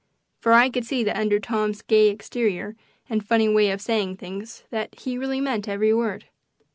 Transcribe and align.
For 0.39 0.53
I 0.53 0.71
could 0.71 0.83
see 0.83 1.03
that 1.03 1.15
under 1.15 1.39
Tom's 1.39 1.83
gay 1.83 2.09
exterior 2.09 2.75
and 3.07 3.23
funny 3.23 3.47
way 3.47 3.69
of 3.69 3.81
saying 3.81 4.17
things 4.17 4.63
he 4.97 5.15
really 5.15 5.39
meant 5.39 5.67
every 5.67 5.93
word. 5.93 6.25